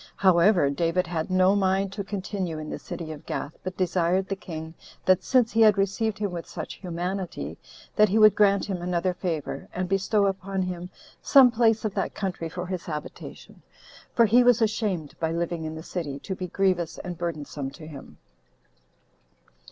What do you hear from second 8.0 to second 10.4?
he would grant him another favor, and bestow